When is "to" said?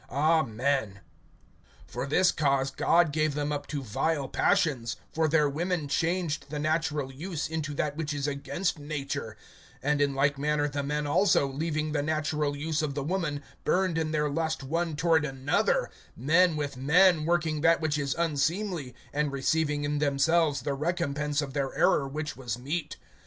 3.67-3.83